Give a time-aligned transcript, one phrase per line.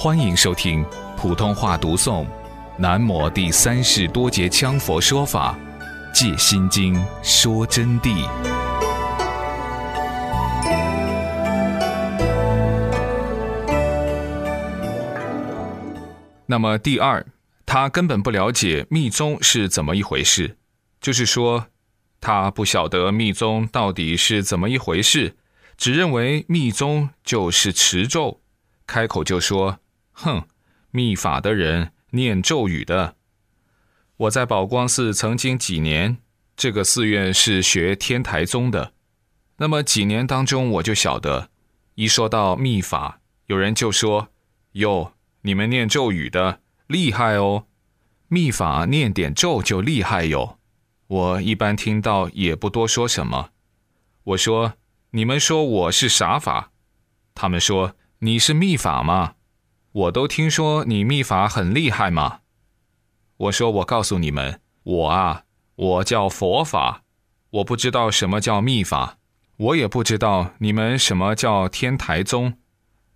[0.00, 2.24] 欢迎收听普通话读诵
[2.78, 5.58] 《南摩第三世多杰羌佛说法·
[6.14, 8.24] 戒心经》说真谛。
[16.46, 17.26] 那么第二，
[17.66, 20.58] 他根本不了解密宗是怎么一回事，
[21.00, 21.66] 就是说，
[22.20, 25.34] 他不晓得密宗到底是怎么一回事，
[25.76, 28.40] 只认为密宗就是持咒，
[28.86, 29.80] 开口就说
[30.18, 30.46] ：“哼，
[30.90, 33.16] 秘法的人念咒语的。”
[34.18, 36.18] 我在宝光寺曾经几年，
[36.56, 38.92] 这个寺院是学天台宗的，
[39.58, 41.50] 那么几年当中，我就晓得，
[41.94, 44.28] 一说到秘法，有人就说
[44.72, 45.12] ：“哟。”
[45.42, 47.66] 你们念咒语的厉害哦，
[48.26, 50.58] 秘法念点咒就厉害哟。
[51.06, 53.50] 我一般听到也不多说什么。
[54.24, 54.74] 我说
[55.12, 56.72] ：“你们说我是啥法？”
[57.36, 59.34] 他们说：“你是秘法吗？”
[59.92, 62.40] 我都听说你秘法很厉害嘛。
[63.36, 65.44] 我说：“我告诉你们，我啊，
[65.76, 67.02] 我叫佛法，
[67.50, 69.18] 我不知道什么叫秘法，
[69.56, 72.54] 我也不知道你们什么叫天台宗，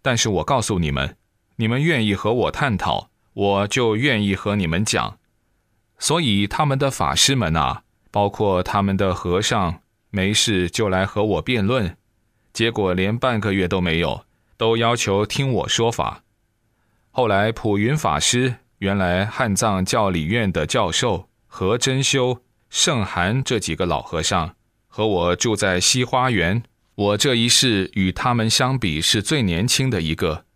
[0.00, 1.16] 但是我告诉你们。”
[1.56, 5.18] 你们愿意和我探讨，我就愿意和你们讲。
[5.98, 11.96] 所以他们的法师们啊，包括他们的和尚，没事就来和我辩论，
[12.52, 14.24] 结果连半个月都没有，
[14.56, 16.21] 都要求听我说法。
[17.14, 24.54] 后来普云法师，原来汉藏教理院的教授何真修、圣寒这几个老和尚，
[24.88, 26.62] 和我住在西花园。
[26.94, 30.46] 我这一世与他们相比是最年轻的一个。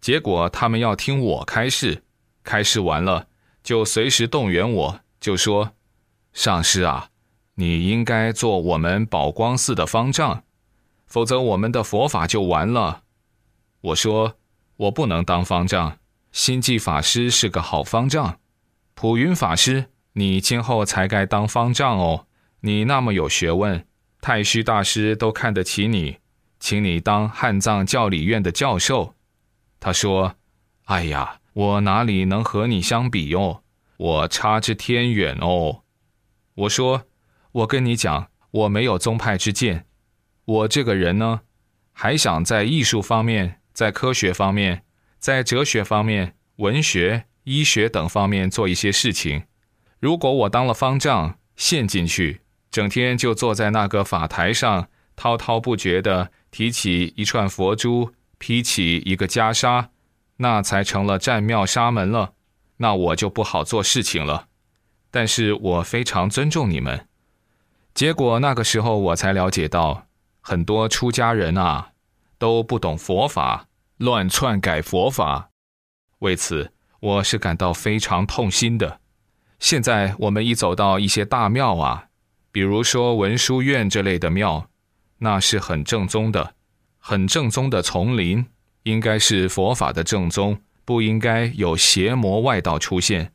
[0.00, 2.02] 结果他们要听我开示，
[2.42, 3.26] 开示完了
[3.62, 5.72] 就随时动员我，就说
[6.32, 7.10] ：“上师啊，
[7.56, 10.44] 你应该做我们宝光寺的方丈，
[11.06, 13.02] 否则我们的佛法就完了。”
[13.82, 14.36] 我说
[14.76, 15.98] ：“我不能当方丈，
[16.36, 18.38] 心寂法师是个好方丈，
[18.92, 22.26] 普云法师，你今后才该当方丈哦。
[22.60, 23.86] 你那么有学问，
[24.20, 26.18] 太虚大师都看得起你，
[26.60, 29.14] 请你当汉藏教理院的教授。”
[29.80, 30.36] 他说
[30.84, 33.62] ：“哎呀，我哪里能和你相比哟？
[33.96, 35.84] 我差之天远哦。”
[36.54, 37.04] 我说
[37.50, 39.86] ：“我跟你讲，我没有宗派之见。
[40.44, 41.40] 我这个人呢，
[41.92, 44.82] 还想在艺术方面、在科学方面、
[45.18, 49.44] 在哲学方面、文学、医学等方面做一些事情。
[50.00, 52.40] 如果我当了方丈，陷进去，
[52.70, 59.86] 整天就坐在那个法台上，滔滔不绝地提起一串佛珠。”披起一个袈裟，
[60.36, 62.34] 那才成了占庙沙门了，
[62.76, 64.48] 那我就不好做事情了。
[65.10, 67.08] 但是我非常尊重你们。
[67.94, 70.08] 结果那个时候我才了解到，
[70.42, 71.92] 很多出家人啊
[72.36, 73.68] 都不懂佛法，
[73.98, 75.50] 乱篡改佛法。
[76.18, 79.00] 为此，我是感到非常痛心的。
[79.58, 82.08] 现在我们一走到一些大庙啊，
[82.52, 84.68] 比如说文殊院这类的庙，
[85.18, 86.54] 那是很正宗的。
[86.98, 88.44] 很正宗的丛林，
[88.82, 93.32] 应该是佛法的正宗，不应该有邪魔外道出现。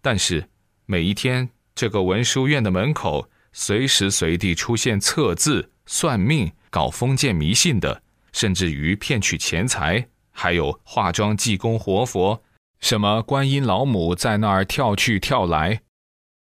[0.00, 0.48] 但是
[0.84, 8.02] 每一天，这个文殊院的门口，随时随地出现测字、算命、搞封建迷信的，
[8.36, 12.42] 甚至于骗取钱财，还有化妆济公活佛，
[12.80, 15.80] 什么观音老母在那儿跳去跳来，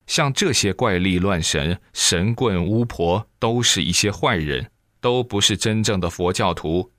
[0.07, 4.71] 像这些怪力乱神、神棍巫婆，都是一些坏人。
[5.01, 6.91] 都不是真正的佛教徒，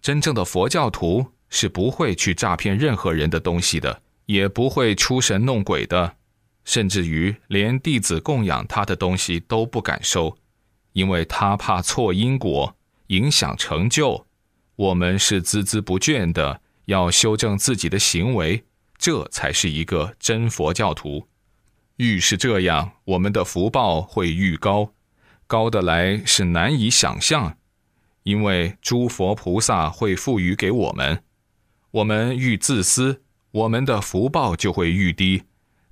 [0.00, 6.16] 真正的佛教徒是不会去诈骗任何人的东西的，也不会出神弄鬼的，
[6.64, 10.38] 甚至于连弟子供养他的东西都不敢收，
[10.94, 12.74] 因为他怕错因果，
[13.08, 14.26] 影响成就。
[14.76, 18.64] 我们是孜孜不倦的要修正自己的行为，
[18.98, 21.28] 这才是一个真佛教徒。
[21.98, 24.92] 愈是这样，我们的福报会愈高。
[25.46, 27.56] 高的来是难以想象，
[28.24, 31.22] 因为诸佛菩萨会赋予给我们，
[31.92, 33.22] 我们愈自私，
[33.52, 35.44] 我们的福报就会愈低，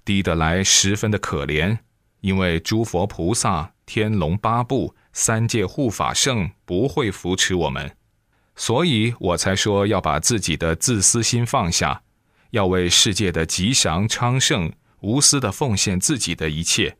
[0.05, 1.79] 低的来十分的可怜，
[2.23, 7.94] 因为诸佛菩萨、天龙八部、三界护法圣不会扶持我们，
[8.56, 12.03] 所以我才说要把自己的自私心放下，
[12.50, 16.97] 要为世界的吉祥昌盛无私的奉献自己的一切。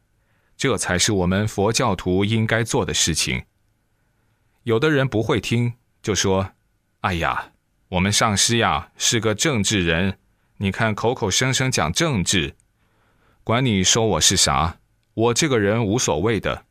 [0.57, 3.45] 这才是我们佛教徒应该做的事情。
[4.65, 5.73] 有的人不会听，
[6.03, 6.51] 就说
[7.01, 7.53] ：“哎呀，
[7.89, 10.19] 我们上师呀是个政治人，
[10.59, 12.55] 你看口口声声讲政治，
[13.43, 14.79] 管你说我是啥，
[15.15, 16.67] 我这个人无所谓的。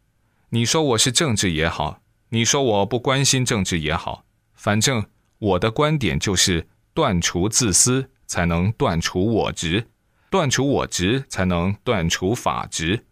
[0.54, 5.06] 你说我是政治也好，你说我不关心政治也好，反正
[5.40, 9.86] 我的观点就是断除自私，才能断除我执；
[10.30, 13.06] 断除我执，才能断除法执。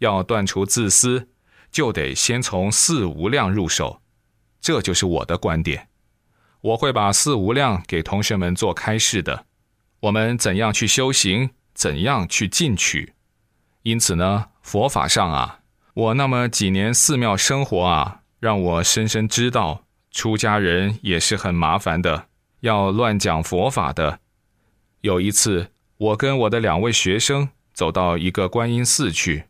[0.00, 1.30] 要断除自私，
[1.72, 4.02] 就得先从四无量入手。
[4.60, 5.88] 这就是我的观点。
[6.60, 9.46] 我会把四无量给同学们做开示的。
[10.00, 13.14] 我们怎样去修行，怎样去进取。
[13.84, 15.60] 因此呢，佛法上啊，
[15.94, 22.26] 我那么几年寺庙生活啊，让我深深知道，出家人也是很麻烦的，
[22.60, 24.18] 要乱讲佛法的。
[25.02, 29.44] 有一次，我跟我的两位学生走到一个观音寺去，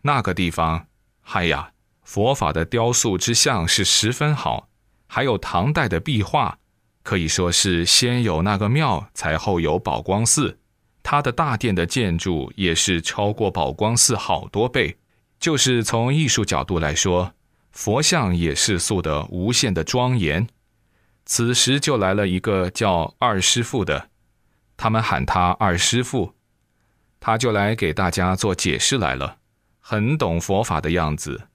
[0.00, 0.86] 那个地方，
[1.20, 1.72] 嗨呀，
[2.02, 4.68] 佛法的雕塑之像是十分好，
[5.06, 6.56] 还有唐代的壁画，
[7.02, 10.56] 可以说是先有那个庙，才后有宝光寺。
[11.02, 14.96] 它的大殿的建筑也是超过宝光寺好多倍，
[15.40, 17.32] 就是从艺术角度来说，
[17.72, 20.46] 佛像也是塑的无限的庄严。
[21.24, 24.10] 此时就来了一个叫二师傅的，
[24.76, 26.34] 他们喊他二师傅，
[27.18, 29.38] 他就来给大家做解释来了，
[29.80, 31.48] 很懂佛法的样子。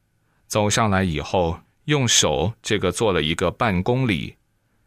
[0.48, 4.38] 走上来以后，用手这个做了一个半公里，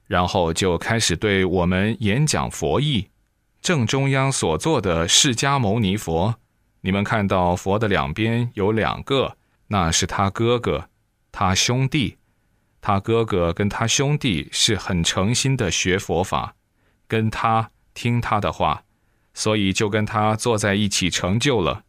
[0.06, 3.10] 然后就开始对我们演讲佛意。
[3.60, 6.36] 正中央所坐的释迦牟尼佛，
[6.80, 9.36] 你们看到佛的两边有两个，
[9.68, 10.88] 那是他哥哥，
[11.32, 12.18] 他兄弟，
[12.80, 16.54] 他哥哥跟他兄弟是很诚心的学佛法，
[17.06, 18.84] 跟他听他的话，
[19.34, 21.84] 所以就跟他坐在一起成就了。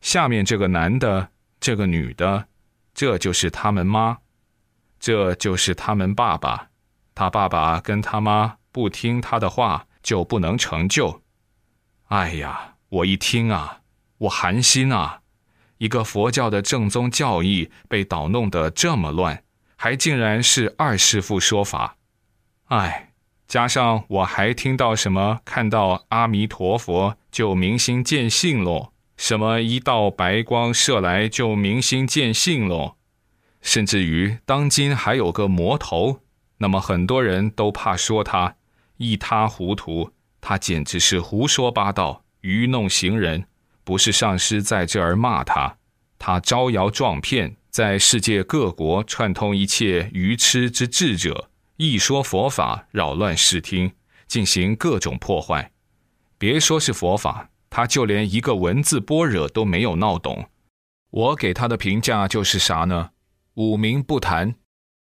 [0.00, 1.28] 下面这个男的，
[1.60, 2.48] 这个女的，
[2.92, 4.18] 这就是他们妈，
[4.98, 6.70] 这就是他们爸爸，
[7.14, 11.22] 他爸爸跟他妈不听他的话，就不能成就。
[12.08, 13.81] 哎呀，我一听啊，
[14.22, 15.20] 我寒心啊！
[15.78, 19.42] 一个佛教的正宗教义被捣弄得这么乱，
[19.76, 21.96] 还竟然是二师父说法。
[22.66, 23.10] 哎，
[23.48, 32.94] 加上我还听到什么看到阿弥陀佛就明心见性喽，什么一道白光射来就明心见性喽，
[33.60, 36.20] 甚至于当今还有个魔头，
[36.58, 38.54] 那么很多人都怕说他
[38.98, 40.12] 一塌糊涂。
[40.40, 43.46] 他简直是胡说八道、愚弄行人，
[43.84, 45.76] 不是上师在这儿骂他，
[46.18, 53.92] 他招摇撞骗，在世界各国串通一切愚痴之智者，一说佛法，扰乱视听，
[54.28, 55.72] 进行各种破坏。
[56.38, 60.48] 别说是佛法，他就连一个文字般若都没有闹懂。
[61.10, 63.10] 我给他的评价就是啥呢？
[63.54, 64.54] 五名不谈，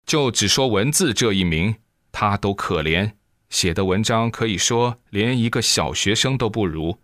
[0.04, 1.76] 就只说文字这一名，
[2.10, 3.12] 他都可怜。
[3.50, 6.98] 写的文章可以说连一个小学生都不如，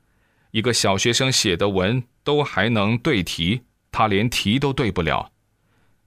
[0.50, 5.32] 一个小学生写的文都还能对题，他连题都对不了。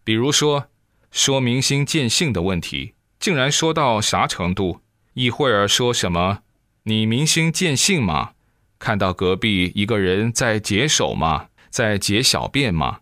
[0.03, 0.67] 比如说，
[1.11, 4.81] 说明星见性的问题，竟然说到啥程度？
[5.13, 6.39] 一会儿说什么
[6.83, 8.31] 你明心见性吗？
[8.79, 11.49] 看到隔壁一个人在解手吗？
[11.69, 13.01] 在解小便吗？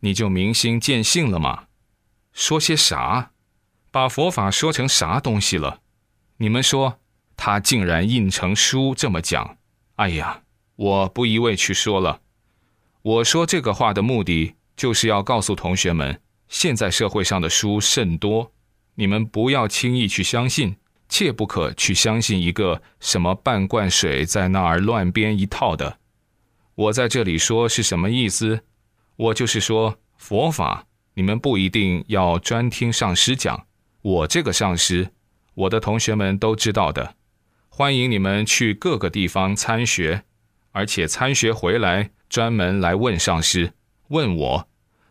[0.00, 1.64] 你就明心见性了吗？
[2.32, 3.30] 说些啥？
[3.92, 5.80] 把佛法说成啥东西了？
[6.38, 6.98] 你们说
[7.36, 9.58] 他竟然印成书这么讲？
[9.96, 10.42] 哎呀，
[10.80, 12.22] 我不一味去说了。
[13.02, 16.18] 我说这个话的目的，就是要告诉同学们，
[16.48, 18.50] 现在社会上的书甚多，
[18.94, 25.98] 你们不要轻易去相信，切不可去相信一个什么半罐水在那儿乱编一套的。
[26.74, 28.60] 我在这里说是什么意思？
[29.16, 33.66] 我就是说佛法，你们不一定要专听上师讲，
[34.00, 35.10] 我这个上师。
[35.52, 37.16] 我的同学们都知道的，
[37.68, 40.24] 欢迎你们去各个地方参学，
[40.72, 43.72] 而且参学回来专门来问上师，
[44.08, 44.68] 问我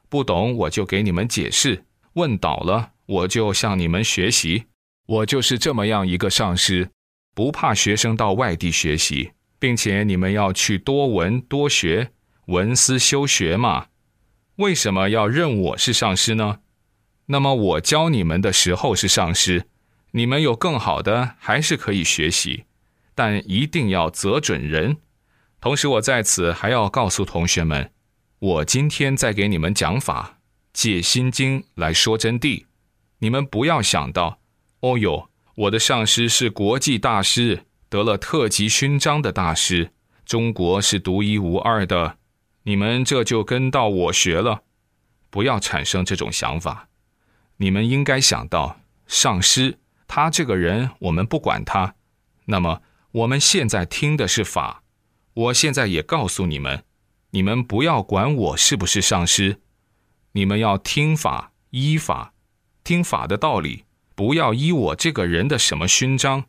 [0.07, 4.65] 不懂我就给你们解释，问倒了我就向你们学习，
[5.05, 6.89] 我就是这么样一个上师，
[7.35, 12.11] 不怕学生到外地学习，并且你们要去多闻多学，
[12.45, 13.87] 闻思修学嘛。
[14.55, 16.59] 为什么要认我是上师呢？
[17.27, 19.65] 那么我教你们的时候是上师。
[20.11, 22.63] 你们有更好的，还是可以学习，
[23.13, 24.97] 但一定要择准人。
[25.61, 27.91] 同时，我在此还要告诉同学们，
[28.39, 30.37] 我今天在给你们讲法，
[30.71, 32.65] 借心经来说真谛。
[33.19, 34.39] 你们不要想到，
[34.79, 39.91] 哦哟，我的上师是国际大师，得了特级勋章的大师，
[40.25, 42.15] 中国是独一无二的，
[42.63, 44.63] 你们这就跟到我学了。
[45.29, 46.87] 不要产生这种想法，
[47.57, 49.79] 你们应该想到上师。
[50.07, 51.95] 他这个人，我们不管他。
[52.45, 54.83] 那么，我们现在听的是法。
[55.33, 56.83] 我现在也告诉你们，
[57.31, 59.59] 你们不要管我是不是上师，
[60.33, 62.33] 你们要听法、依法，
[62.83, 66.45] 听法的道理，不要依我这个人的什么勋章，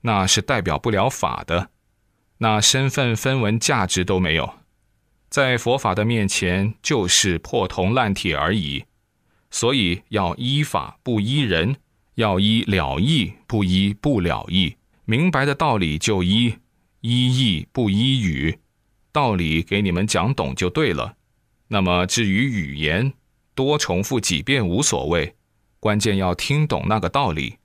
[0.00, 1.70] 那是代表不了法的。
[2.38, 4.54] 那身份分文价值都没有，
[5.28, 8.84] 在佛法的面前就是破铜烂铁而已。
[9.50, 11.76] 所以要依法不依人，
[12.16, 14.76] 要依了义不依不了义。
[15.04, 16.56] 明白的道理就依，
[17.06, 18.60] 依义不依语，
[19.12, 21.16] 道理给你们讲懂就对了。
[21.68, 23.12] 那么至于语言，
[23.54, 25.34] 多重复几遍无所谓，
[25.78, 27.56] 关键要听懂那个道理。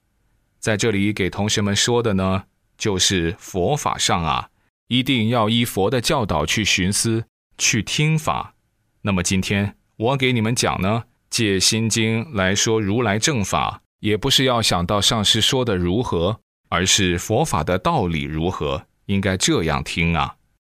[0.60, 2.44] 在这里给同学们说的呢，
[2.78, 4.50] 就是佛法上啊，
[4.90, 7.24] 一定要依佛的教导去寻思、
[7.58, 8.56] 去听法。
[9.04, 20.36] 那么今天我给你们讲呢，借《心经》来说如来正法，也不是要想到上师说的如何，而是佛法的道理如何，应该这样听啊。